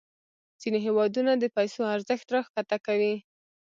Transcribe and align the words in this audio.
ځینې 0.61 0.79
هیوادونه 0.85 1.31
د 1.37 1.43
پیسو 1.55 1.81
ارزښت 1.95 2.27
راښکته 2.35 2.77
کوي. 2.85 3.15